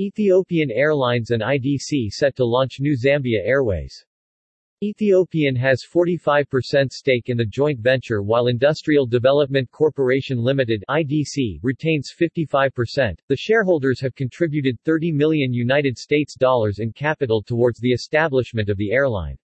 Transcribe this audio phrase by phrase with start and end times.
[0.00, 4.04] Ethiopian Airlines and IDC set to launch new Zambia Airways.
[4.82, 12.12] Ethiopian has 45% stake in the joint venture while Industrial Development Corporation Limited IDC retains
[12.12, 13.16] 55%.
[13.28, 18.76] The shareholders have contributed 30 million United States dollars in capital towards the establishment of
[18.76, 19.38] the airline.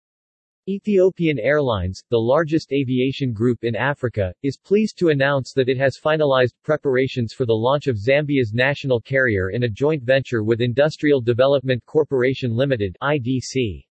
[0.69, 5.97] Ethiopian Airlines, the largest aviation group in Africa, is pleased to announce that it has
[5.97, 11.21] finalized preparations for the launch of Zambia's national carrier in a joint venture with Industrial
[11.21, 13.85] Development Corporation Limited IDC.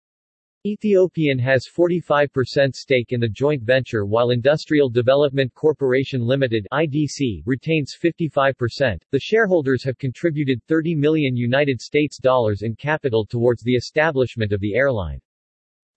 [0.66, 7.96] Ethiopian has 45% stake in the joint venture while Industrial Development Corporation Limited IDC retains
[8.02, 9.00] 55%.
[9.12, 14.58] The shareholders have contributed 30 million United States dollars in capital towards the establishment of
[14.58, 15.20] the airline.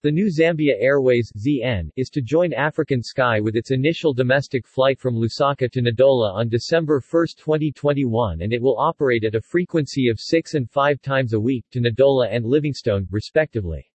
[0.03, 4.99] The new Zambia Airways ZN is to join African Sky with its initial domestic flight
[4.99, 10.07] from Lusaka to Ndola on December 1, 2021 and it will operate at a frequency
[10.07, 13.91] of 6 and 5 times a week to Ndola and Livingstone, respectively.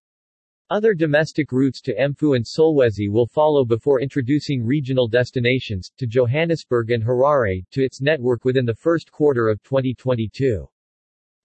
[0.69, 6.91] Other domestic routes to Mfuwe and Solwezi will follow before introducing regional destinations, to Johannesburg
[6.91, 10.67] and Harare, to its network within the first quarter of 2022.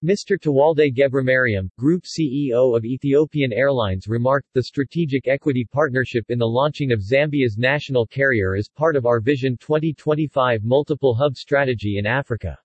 [0.04, 0.38] Mr.
[0.38, 6.92] Tewolde GebreMariam, Group CEO of Ethiopian Airlines remarked, the strategic equity partnership in the launching
[6.92, 12.56] of Zambia's national carrier is part of our Vision 2025 multiple hub strategy in Africa.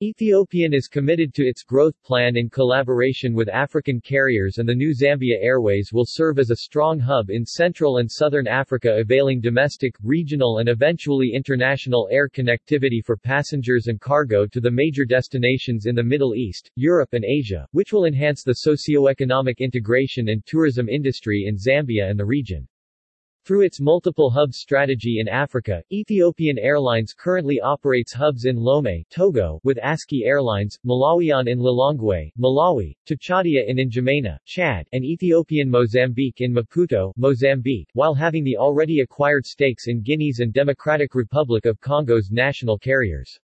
[0.00, 4.94] Ethiopian is committed to its growth plan in collaboration with African carriers and the new
[4.94, 9.96] Zambia Airways will serve as a strong hub in Central and Southern Africa availing domestic,
[10.04, 15.96] regional and eventually international air connectivity for passengers and cargo to the major destinations in
[15.96, 21.46] the Middle East, Europe and Asia, which will enhance the socio-economic integration and tourism industry
[21.48, 22.68] in Zambia and the region.
[23.48, 29.58] Through its multiple hub strategy in Africa, Ethiopian Airlines currently operates hubs in Lome, Togo,
[29.64, 36.52] with ASKY Airlines, Malawian in Lilongwe, Malawi, Tchadia in N'Djamena, Chad, and Ethiopian Mozambique in
[36.52, 42.30] Maputo, Mozambique, while having the already acquired stakes in Guinea's and Democratic Republic of Congo's
[42.30, 43.40] national carriers.